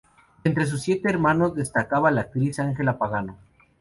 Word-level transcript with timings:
De 0.43 0.49
entre 0.49 0.65
sus 0.65 0.81
siete 0.81 1.11
hermanos 1.11 1.53
destacaba 1.53 2.09
la 2.09 2.21
actriz 2.21 2.57
Angela 2.57 2.97
Pagano. 2.97 3.37